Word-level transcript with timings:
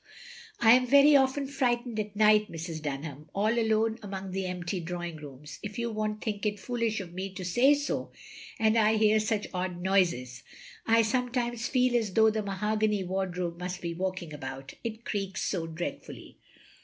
I 0.59 0.71
am 0.71 0.87
very 0.87 1.15
often 1.15 1.45
frightened 1.45 1.99
at 1.99 2.15
night, 2.15 2.51
Mrs. 2.51 2.81
Dtmham— 2.81 3.27
^all 3.35 3.55
alone 3.55 3.99
among 4.01 4.31
the 4.31 4.47
empty 4.47 4.79
drawing 4.79 5.17
rooms— 5.17 5.59
if 5.61 5.77
you 5.77 5.91
won't 5.91 6.23
think 6.23 6.43
it 6.43 6.59
foolish 6.59 6.99
of 7.01 7.13
me 7.13 7.31
to 7.35 7.45
say 7.45 7.75
so, 7.75 8.11
and 8.57 8.75
I 8.79 8.95
hear 8.95 9.19
such 9.19 9.45
odd 9.53 9.79
noises. 9.79 10.41
I 10.87 11.03
sometimes 11.03 11.67
feel 11.67 11.95
as 11.95 12.13
though 12.13 12.31
the 12.31 12.41
mahogany 12.41 13.03
wardrobe 13.03 13.59
must 13.59 13.79
be 13.79 13.93
walking 13.93 14.33
about; 14.33 14.73
it 14.83 15.05
creaks 15.05 15.43
so 15.43 15.67
dreadfully." 15.67 16.39